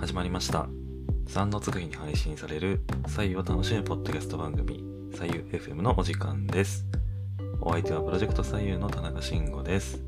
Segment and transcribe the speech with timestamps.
[0.00, 0.66] 始まりました。
[1.28, 4.82] 3のつく日に配信される左右を楽しむポッドキャスト番組
[5.12, 6.86] 左右 FM のお時間です。
[7.60, 10.00] お相手はプロジェクト左右の田中慎吾です、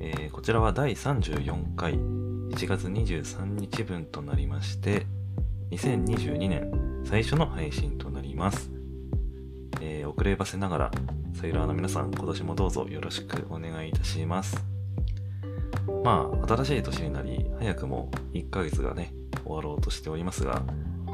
[0.00, 5.06] えーこちらは第34回1月23日分となりまして
[5.70, 8.70] 2022年最初の配信となります、
[9.80, 10.90] えー遅ればせながら
[11.32, 14.73] サイラーの皆さん今年もどうぞよろしくお願いいたします。
[16.04, 20.62] まあ、新しい年になり、早くも1ヶ月がね、終わろうとしておりますが、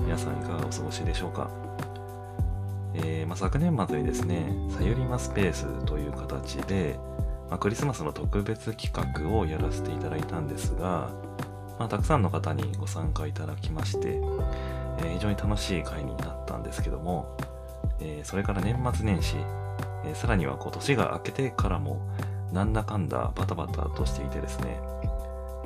[0.00, 1.48] 皆さんいかがお過ごしでしょうか？
[2.94, 6.98] えーまあ、昨年末にですね、さゆりまスペースという形で、
[7.48, 11.12] まあ、クリスマスの特別企画をやらせていただいたんですが、
[11.78, 17.36] まあ、たくさんの方にご参加いただきまして、えー非常に楽しい会になったんですけども、
[18.00, 19.36] えーそれから年末年始、
[20.04, 22.02] えさらには今年が明けてからも、
[22.52, 24.80] なんだかんだバタバタとしていてですね、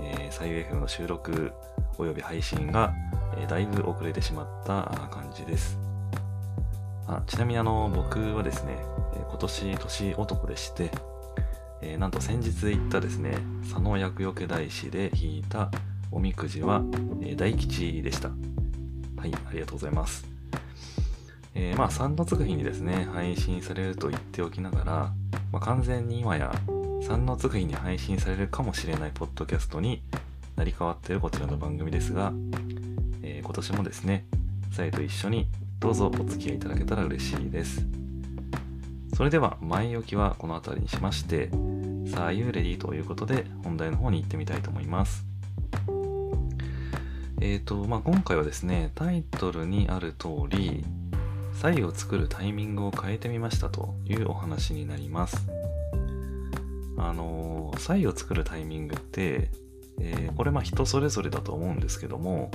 [0.01, 1.53] えー、サイユ FM の収録
[1.99, 2.93] および配信が、
[3.37, 5.79] えーだいぶ遅れてしまった感じです。
[7.07, 8.79] あちなみにあの、僕はですね、
[9.15, 10.91] え今年年男でして、
[11.83, 15.71] えーなんと先日行ったですね、佐野厄除け大師で引いた
[16.11, 16.83] おみくじは、
[17.23, 18.29] えー大吉でした。
[18.29, 20.27] はい、ありがとうございます。
[21.55, 24.85] えーまあ、3のつく日にですね、配信されると言っておきながら、
[25.53, 26.53] まあ、完全に今や
[27.05, 30.01] 3のつく日に配信されるかもしれないポッドキャストに
[30.57, 32.33] なり変わっているこちらの番組ですが、
[33.23, 34.25] えー今年もですね、
[34.73, 35.47] さえと一緒に
[35.81, 37.85] どうぞお付き合いいただけたら嬉しいです。
[39.15, 41.51] それでは前置きはこの辺りにしまして、
[42.07, 45.27] さあ、You ready ということで本題の方に行ってみたいと思います。
[47.43, 50.83] えーと、まあ、今回はですね、タイトルにある通り、
[51.53, 55.54] 左右を作るタイミングを変えてみましたというお話になります。
[56.97, 59.51] あのー、左右を作るタイミングって、
[60.01, 62.51] えーこれまあ人それぞれだと思うんですけども、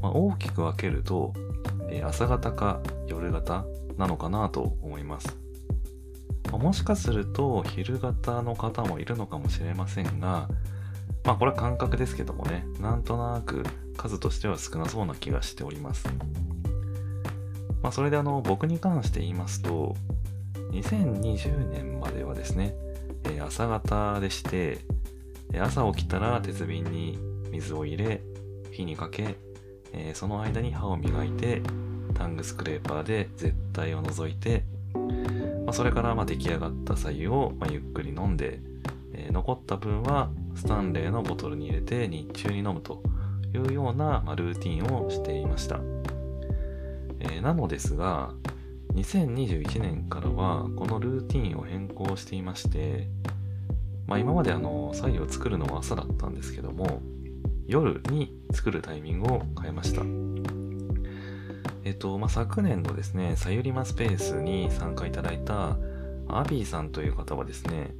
[0.00, 1.32] まあ、大きく分けると、
[1.88, 3.64] えー朝方か夜型
[3.96, 5.36] なのかなと思います。
[6.50, 10.48] まあもしかすると昼型の方もいるのかもしれませんが、
[11.24, 13.64] まあこれは感覚ですけどもね、なんとなく
[13.96, 16.08] 数としては少なそうな気がしております。
[17.82, 19.96] まあそれであの僕に関して言いますと、
[20.72, 22.74] 2020年まではですね、
[23.30, 24.78] え朝方でして、
[25.52, 27.18] え朝起きたら鉄瓶に
[27.50, 28.22] 水を入れ、
[28.70, 29.36] 火にかけ、
[29.92, 31.62] えその間に歯を磨いて、
[32.14, 34.64] タングスクレーパーで絶対を除いて、
[35.64, 38.60] まあ、それからま出来上がった白湯をまゆっくり飲んで、
[39.12, 43.02] え残った分はスタンレーのボトルに入れて日中に飲むと
[43.54, 45.80] いうようなまルーティンをしていました。
[47.20, 48.34] えーなのですが、
[48.96, 53.08] 2021年からはこのルーティンを変更していまして、
[54.06, 57.02] まあ、今まであの左右を作るのは朝だったんですけども
[57.66, 60.02] 夜に作るタイミングを変えました。
[61.84, 65.76] えっと、まあ、昨年のですねさゆりまスペースに参加いただいた
[66.28, 67.94] アビーさんという方はですね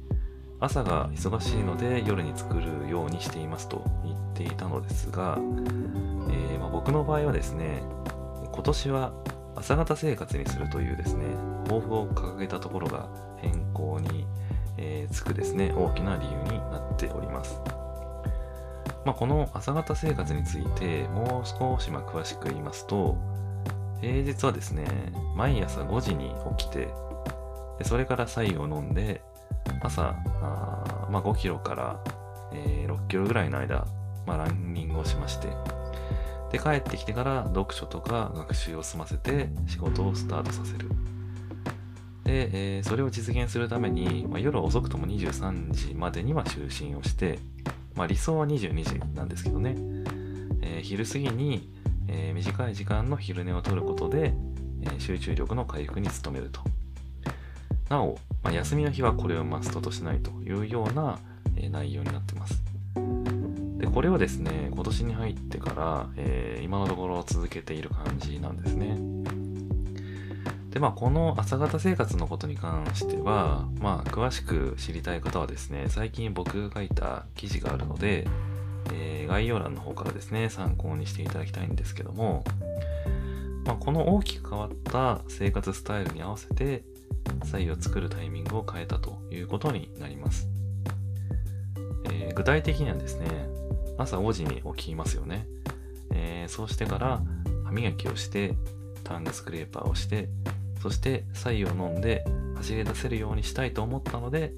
[0.59, 7.81] 朝が忙しいので夜に作るようにしていますと言っていたのですが、えーまあ、僕の場合はですね
[8.51, 9.13] 今年は
[9.57, 11.25] 朝方生活にするというですね
[11.65, 14.27] 抱負を掲げたところが変更に、
[14.77, 17.59] えーつくですね大きな理由になっております、
[19.05, 23.17] まあ、この朝方生活についてもう少しま詳しく言いますと
[24.01, 24.85] 平日はですね
[25.35, 26.89] 毎朝5時に起きて
[27.79, 29.21] でそれから白湯を飲んで
[29.81, 31.99] 朝あまあ、5キロから、
[32.53, 33.85] えー6キロぐらいの間、
[34.25, 35.47] まあ、ランニングをしまして
[36.51, 40.89] で帰ってきてから読書とか学習を済ませて仕事をスタートさせる。
[42.23, 47.39] で、えーそれを実現するために、まあ、夜遅くとも23時までには就寝をして、
[47.95, 49.75] まあ、理想は22時なんですけどね、
[50.61, 51.69] えー昼過ぎに、
[52.07, 54.33] えー短い時間の昼寝をとることで、
[54.81, 56.61] え集中力の回復に努めると。
[57.89, 61.19] なお、まあ、休みの日はこれをマストとしないというような、
[61.55, 62.66] え内容になってます。
[63.97, 68.95] これをですね今年に入ってから、えー今のところ続けている感じなんですね。
[70.69, 78.27] でまあこの朝方生活のことに関してはまあ詳しく知りたい方はですね最近僕が書いた記事があるので、
[78.93, 82.43] えー概要欄の方からですね参考にしていただきたいんですけども、
[83.65, 86.83] まあ、この大きく変わった生活スタイルに合わせて
[87.45, 90.47] 左右を作るタイミングを変えたということになります、
[92.11, 93.56] え具体的にはですね
[93.97, 95.47] 朝5時に起きますよね、
[96.13, 97.21] えーそうしてから
[97.65, 98.55] 歯磨きをして
[99.03, 100.29] タングスクレーパーをして
[100.81, 102.23] そして白湯を飲んで
[102.55, 104.53] 走り出せるようにしたいと思ったので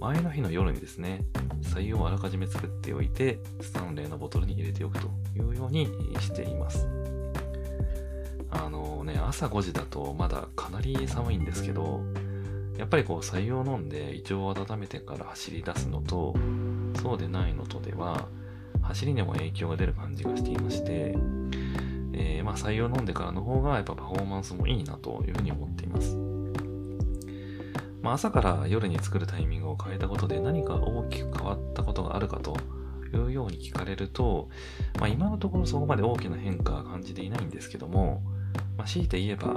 [0.00, 1.24] 前の日の夜にですね、
[1.62, 5.86] 採用をあらかじめ作っておいて、スタンレーのボトルに入れておくというように
[6.20, 6.86] しています。
[8.50, 12.02] あのね、朝5時だとまだかなり寒いんですけど、
[12.76, 16.34] やっぱりこう採用飲んで胃腸を温めてから走り出すのと、
[17.00, 18.28] そうでないのとでは、
[18.86, 21.16] 走りにも影響が出る感じがしていまして、
[22.12, 26.16] えー、まあ採用飲んでからの方がやっぱパフォーマンスもいいなというふうに思っています。
[28.06, 32.56] まあ、朝から夜に作るタイミングを変えたことで何か大きく変わったことがあるかと
[33.12, 34.48] いうように聞かれると、
[35.00, 38.22] まあ、今のところそこまで大きな変化は感じていないんですけども、
[38.78, 39.56] まあ、強いて言えば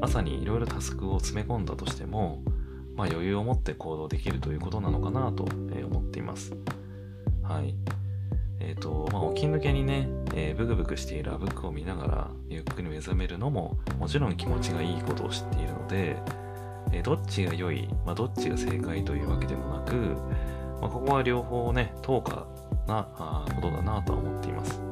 [0.00, 2.42] 朝にいろいろタスクを詰め込んだとしても、
[2.96, 6.56] まあ、余裕を持って行動できるということなのかなと思っています。
[7.44, 7.76] はい。
[8.68, 16.16] えっ、ー、と、まあ、起き抜けにね、えー、ブクブクしているあぶくを見ながら、ゆっくり目覚めるのも、もちろん気持ちがいいことを知っているので、
[16.92, 19.94] えー、どっちが良い、まあ、どっちが正解というわけでもなく、
[20.82, 22.46] まあ、ここは両方ね、等価
[22.86, 24.82] なあことだなとは思っています。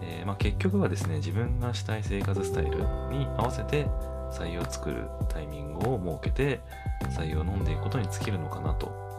[0.00, 2.76] えまあ、結局はですね、自分がしたい生活スタイル
[3.10, 3.86] に合わせて
[4.30, 6.60] 採用を作るタイミングを設けて、
[7.10, 9.11] 採用を飲んでいくことに尽きるのかなと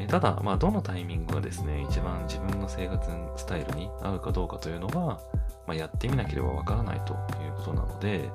[0.00, 5.20] えただ、まあ、どのタイミングがですね、一番自分の生活スタイルに合うかどうかというのは、
[5.66, 7.16] まあ、やってみなければわからないとい
[7.48, 8.30] うことなので、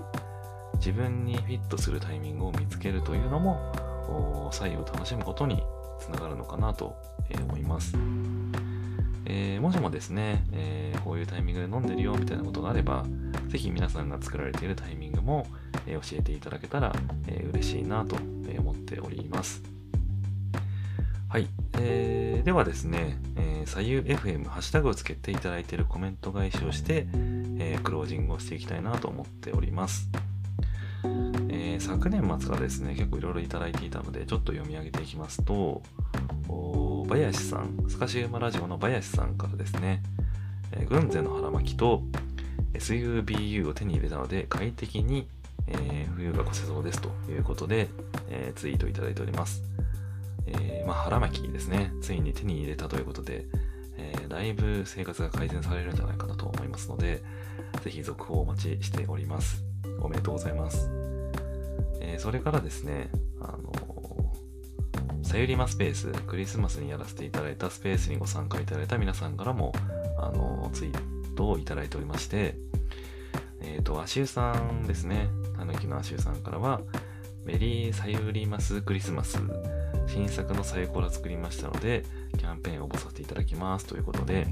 [0.76, 3.72] 自分にフィットするタイミングを見つけるというのも、
[4.52, 5.64] 左右を楽しむことに
[6.00, 6.96] つながるのかなと
[7.48, 7.98] 思います。
[9.28, 13.06] えー、もしもですね、えー、こういうタイミングで飲んでるよみたいなことがあれば、
[13.48, 15.48] ぜひ皆さんが作られているタイミングも、
[15.88, 16.94] えー、教えていただけたら、
[17.28, 18.16] え嬉しいなと
[18.60, 19.75] 思っております。
[21.28, 21.48] はい。
[21.80, 27.08] えー、ではですね、えー、左右 FM ハッシュタグをつけていただいているコメント返しをして、
[27.60, 30.10] えー、クロージングをしていきたいなと思っております。
[31.50, 35.82] えー、昨年末からですね、結構いろいろいただいていたので、ちょっと読み上げていきますと、
[37.08, 40.04] バヤシさん、スカシウマラジオのバヤシさんからですね、
[40.72, 42.04] えー、軍勢の腹巻きと
[42.74, 45.28] SUBU を手に入れたので、快適に、
[45.68, 47.90] えー、冬が越せそうですということで、
[48.30, 49.64] えー、ツイートいただいております。
[50.48, 53.46] えー、まあ、腹巻きですね、ついに手に入れたということで、
[53.98, 57.24] えー、だいぶ生活が改善されるんじゃないかなと思いますので、
[57.84, 59.64] ぜひ続報をお待ちしております。
[60.00, 60.90] おめでとうございます。
[62.02, 63.10] えー、それからですね、
[63.42, 63.74] あの
[65.24, 69.74] さゆりまスペース、クリスマスにやらせていただいたスペースにご参加いただいた皆さんからも、
[70.18, 72.56] あのツイートをいただいておりまして、
[73.62, 75.28] えっ、ー、と、足湯さんですね、
[75.58, 76.82] たぬきの足湯さんからは、
[77.44, 79.40] メリーさゆりますクリスマス
[80.08, 82.04] 新作のサイコラ作りましたので、
[82.38, 84.48] キャンペーンを応募させていただきますということで、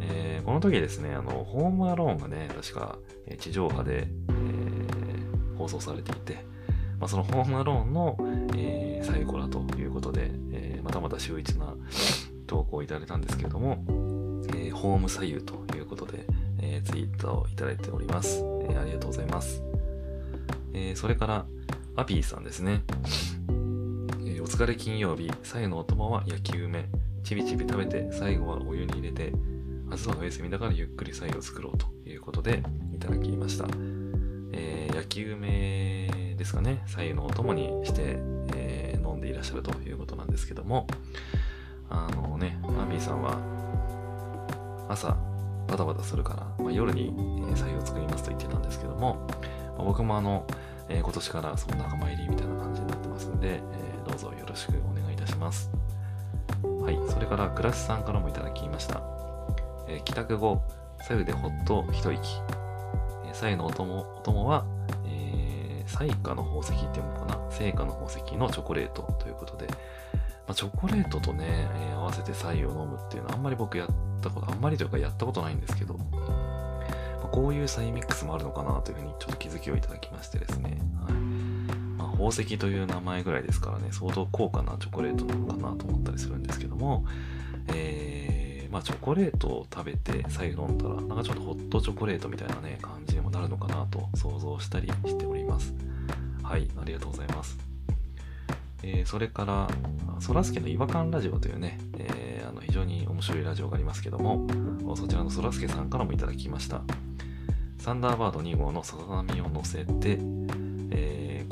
[0.00, 6.44] えー、この時ですね、あの、ホームアローンがね、確か、え地上波で、えー、放送されていて、
[6.98, 8.16] まあ、そのホームアローンの、
[8.56, 11.74] えー、サイコラということで、えー、またまた秀逸な
[12.46, 13.84] 投稿をいただいたんですけれども、
[14.56, 16.26] えー、ホーム左右ということで、
[16.62, 18.44] えツイートをいただいております。
[18.68, 19.62] えありがとうございます。
[20.74, 21.46] えそれから、
[21.96, 22.82] アピーさんですね。
[24.50, 26.86] 疲れ金曜日、最後のお供は焼き梅。
[27.22, 29.32] ちびちび食べて、最後はお湯に入れて、
[29.88, 33.66] 明日はお休みだからゆっくり菜を作ろうということでいただきました。
[34.52, 38.16] えー、焼き梅ですかね、菜のお供にして、
[38.54, 40.88] えー、飲んでいらっしゃるということなんですけども、
[41.88, 43.38] あのね、アビーさんは
[44.88, 45.16] 朝
[45.68, 47.14] バタバタするから、まあ、夜に、
[47.52, 49.28] え菜を作りますと言ってたんですけども、
[49.78, 50.44] まあ、僕もあの、
[50.88, 55.70] えー、今年からその仲間入りみたいな感じになってますんで、えどうぞよろしくお願いいたします。
[56.82, 59.00] はい、それからグラスさんからもいただきました。
[59.86, 60.62] えー、帰宅後、
[61.06, 62.18] 左右でほっと一息。
[63.24, 64.64] えー、左右のお供お供は、
[65.06, 67.38] えー、彩花の宝石っていうのかな？
[67.50, 69.76] 聖火の宝石のチョコレートということで、ま
[70.48, 73.88] あ、チョコレートとね、えー、合わせて左右を飲むっていうのはあんまり僕やっ
[74.20, 80.78] たこと、あんまりというかやったことないんですけど、ま、こういうサイミックスもあるのかなというふうにちょっと気づきをいただきましてですね。
[81.06, 81.49] はい
[82.20, 87.06] 宝石という名前ぐらいですからね、相当高価なチョコレートなのかなと思ったりするんですけども、
[87.68, 95.74] えー、まあチョコレートを食べて最後飲んだら、なんかちょっとホットチョコレートみたいなね、感じにもなるのかなと想像したりしております。
[96.42, 97.58] はい、ありがとうございます。
[98.82, 99.68] えー、それから、
[100.20, 104.46] そらすけの違和感ラジオというね、えー、あの非常に面白いラジオがありますけども、
[104.94, 106.82] そちらのそらすけさんからもいただきました。
[107.78, 110.18] サンダーバード2号のさざ波を乗せて、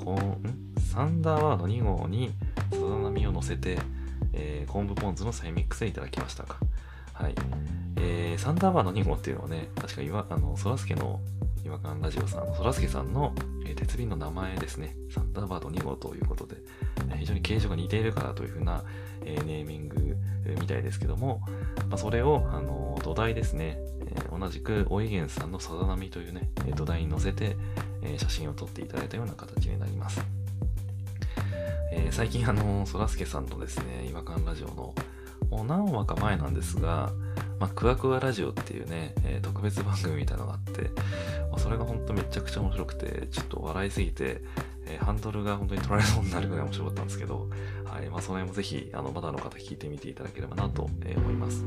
[0.09, 0.41] こん
[0.81, 2.33] サンダーバード2号に
[2.71, 3.79] さざ波を乗せて、
[4.33, 6.57] えー、昆布ポン酢のサイミックスでいただきましたか。
[7.13, 7.35] はい。
[7.97, 11.21] えー、サンダーバード2号っていうのはね、確か、あの、そらすけの
[11.63, 13.35] 違和感ラジオさんのそらすけさんの、
[13.67, 14.97] えー、鉄瓶の名前ですね。
[15.11, 16.57] サンダーバード2号ということで、
[17.11, 18.85] えー、非常に形状が似ているからというふうな、
[19.27, 20.17] えー、ネーミング
[20.59, 21.43] みたいですけども、
[21.91, 27.59] まあ、それを、あの土台ですね、えー、同じくおいげんさんのさざ波というね、土台に載せて、
[28.03, 30.21] えー、写真を撮っていただいたような形になります。
[31.91, 34.95] えー、最近あの、そらすけさんのですね、違和感ラジオの、
[35.51, 37.13] もう何話か前なんですが、
[37.59, 40.83] まあ、クワクワラジオっていうね、えー、特別番組みたいなのがあって、
[41.51, 44.43] まあ、それが本当めちゃくちゃ面白くて、ちょっと笑いすぎて、
[44.87, 47.49] えー、ハンドルが本当に取られそうになるぐらい面白かったんですけど、
[47.85, 51.65] はい、まあ、その辺もぜひ、あの、まだの方聞いてみていただければなと、思います。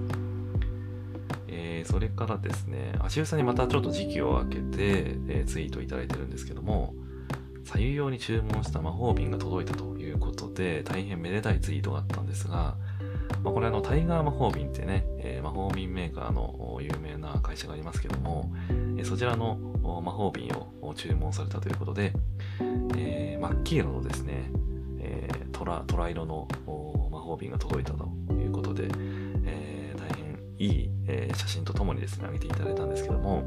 [1.81, 4.61] えー、それからですね、足湯さんにまたちょっと時期を空けて、
[5.27, 6.93] えー、ツイートいただいてるんですけども、
[7.63, 12.75] 左右用に注文した魔法瓶が届いたということで、大変めでたいツイートがあったんですが、
[13.43, 20.49] まあ、これあの、タイガー魔法瓶ってね、えー、魔法瓶メーカーの有名な会社がありますけども、えー、そちらの魔法瓶
[20.81, 22.13] を注文されたということで、
[22.97, 24.51] えー、真っ黄色のですね、
[24.99, 26.47] えー、トラ、トラ色の
[27.11, 28.87] 魔法瓶が届いたということで、
[29.45, 33.43] えー、大変いい、えー、写真とともにですね、上げていただいたんですけども、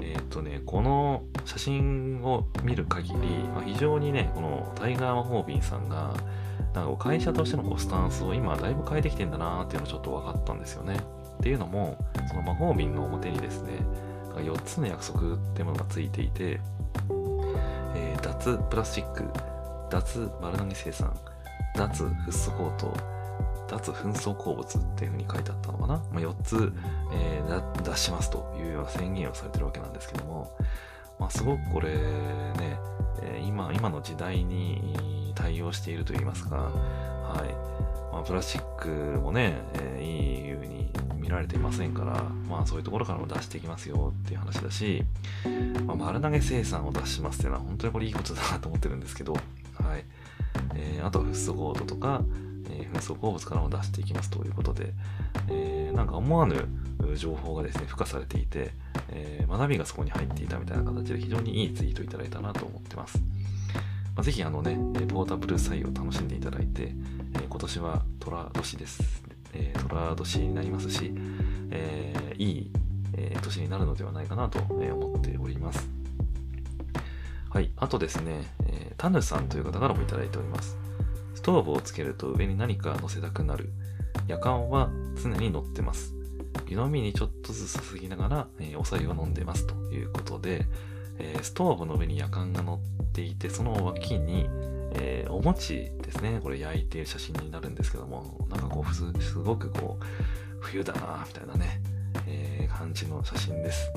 [0.00, 3.16] えっとね、この写真を見る限り、
[3.54, 6.14] まあ、非常にね、このタイガー魔法瓶さんが、
[6.74, 10.96] なんか会社としてのこうスタンスを今だいぶ変えてきてんだなーっていうのちょっと分かったんですよね。
[11.38, 11.96] っていうのも、
[12.28, 13.72] その魔法瓶の表にですね、
[14.34, 16.60] 4つの約束ってものがついていて、
[17.94, 19.24] えー、脱プラスチック、
[19.90, 21.16] 脱丸投げ生産、
[21.74, 23.15] 脱フッ素コート、
[23.68, 26.72] 脱紛争鉱物っていうふうに書いてあったのかな、まあ、4つ、
[27.12, 30.56] えー、出しますというような宣言をされてるわけなんですけども、
[31.18, 31.96] まあ、すごくこれね、
[33.22, 37.54] えー、今今の時代に対応しているといいますか、はい。
[38.12, 45.04] まあ、プラスチックもね、えー、いいふうに見られていませんから、まあ、そういうところからも出していきますよっていう話だし、
[45.86, 50.04] まあ、丸投げ生産を出しますっていうのは本当にこれいいことだなと思ってるんですけど、はい。
[50.74, 52.22] えー、あとフッ素コードとか、
[52.70, 54.92] えー、紛争鉱物からも出していきますということで、
[55.48, 56.66] えー、なんか思わぬ
[57.16, 58.72] 情報がですね、付加されていて、
[59.10, 63.18] えー、学びがそこに入っていたみたいな形で非常にいいツイートいただいたなと思ってます。
[64.14, 64.76] まあ、ぜひあのね、
[65.08, 66.94] ポータブル採用楽しんでいただいて、
[67.34, 69.22] えー、今年は寅年です。
[69.52, 71.12] えー、寅年になりますし、
[71.70, 72.70] えー、いい、
[73.14, 75.88] えー、年になるのではないかなと思っております。
[77.50, 77.70] はい。
[77.76, 80.76] あとですね、えー、タヌさんという方からもいただいております。
[81.36, 83.70] ストーブをつけると上に何か乗せたくなる。
[84.26, 84.90] 夜間は
[85.22, 86.14] 常に乗ってます。
[86.66, 90.64] 湯飲みにちょっとずつ注ぎながら、えー、お酒を飲んでますということで、
[91.18, 94.48] えー、ストーブの上に夜間が乗っていて、その脇に、
[94.94, 100.04] えー、お餅ですね、これ焼いている写真になるんですけども、なんかこう、すごくこう、
[100.60, 101.82] 冬だなみたいなね、
[102.26, 103.92] え感じの写真です。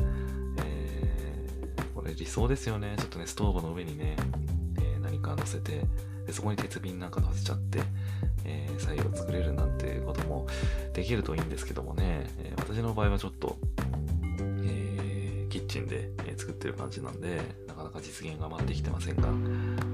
[0.57, 1.35] え
[1.95, 2.95] これ理想ですよね。
[2.97, 4.17] ちょっとね、ストーブの上にね、
[4.81, 5.85] え何か乗せて、
[6.29, 7.79] でそこに鉄瓶なんか乗せちゃって、
[8.45, 10.45] えー、作業作れるなんてことも
[10.93, 13.57] できるといいんですけどもね、えー、私の場合はちょっと、
[14.63, 19.31] えー、キッチンで、え作ってる感じなんで、なかなか実現がまだできてませんが、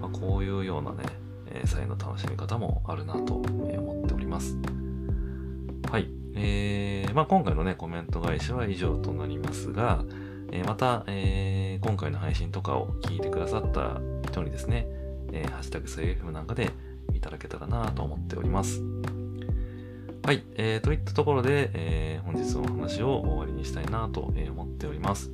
[0.01, 1.06] まあ、こういうようなね、
[1.48, 4.58] えー、菜の楽しみ方もあるなと思っております。
[5.89, 6.10] はい。
[6.36, 10.04] えー、まあ今回のね、コメント返しは以上となりますが、
[10.51, 15.04] え、また、えー、今回の配信とかを聞いてくださった人にですね、
[15.36, 16.72] えー、ハッシュタグセーフなんかで
[17.13, 18.82] いただけたらなと思っております。
[20.24, 25.32] はい、えー、といったところで、えー、本日のお話を終わりにしたいなと思っております。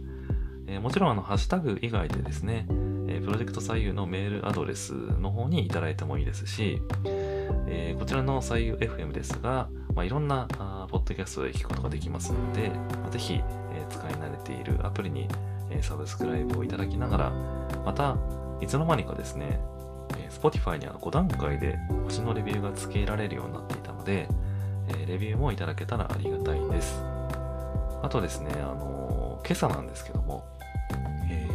[0.68, 2.66] えー、もちろんあの、ハッシュタグ以外でですね、
[3.08, 6.82] えー、プロジェクト左右のメールアドレスの方にいただいてもいいですし、
[7.68, 15.28] えー、こちらの左右 FM ですが、まあ、いろんなあポッドキャストで聞くことができますので、まあ、ぜひ、えー、使い慣れているアプリに、
[15.70, 17.32] えー、サブスクライブをいただきながら、
[17.86, 18.18] また、
[18.60, 19.60] いつの間にかですね、
[20.32, 24.28] Spotify には5段階で星のレビューが付けられるようになっていたので、
[24.88, 27.02] えレビューもいただけたらありがたいです。
[28.02, 30.46] あとですね、あの、今朝なんですけども、
[31.30, 31.48] え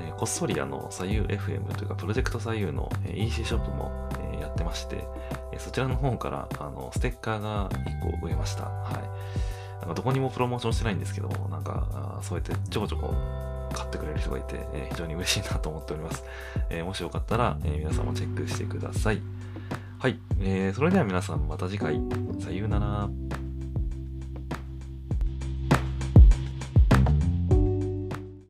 [0.00, 5.04] ー、えー、こっそりあの、左右 FM というか、プロジェクト左右の EC ショップも、えやってまして、
[5.52, 8.64] えそちらの方からあのステッカーが1個植えました。
[8.64, 9.78] はい。
[9.80, 13.14] なんかどこにもプロモーションしてないんですけども、なんか、そうやってちょこちょこ
[13.72, 16.24] 買ってくれる人がいて、えー、非常に嬉しいなと思っております。
[16.70, 19.20] えー、もしよかったら、えー、皆さんもチェックしてください。
[19.98, 22.00] はい、えー、それでは皆さんまた次回、
[22.40, 23.41] さようなら。